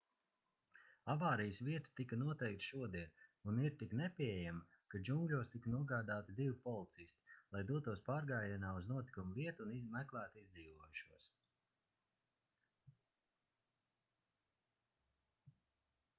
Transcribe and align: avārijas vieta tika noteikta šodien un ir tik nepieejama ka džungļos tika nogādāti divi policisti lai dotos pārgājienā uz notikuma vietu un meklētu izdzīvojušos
avārijas 1.13 1.57
vieta 1.65 1.91
tika 1.99 2.17
noteikta 2.19 2.67
šodien 2.67 3.19
un 3.51 3.59
ir 3.65 3.75
tik 3.81 3.91
nepieejama 3.99 4.79
ka 4.93 5.01
džungļos 5.09 5.51
tika 5.55 5.73
nogādāti 5.73 6.35
divi 6.39 6.55
policisti 6.63 7.29
lai 7.57 7.61
dotos 7.73 8.01
pārgājienā 8.09 8.71
uz 8.79 8.89
notikuma 8.93 9.37
vietu 9.41 9.65
un 9.65 9.75
meklētu 9.97 10.43
izdzīvojušos 10.45 11.29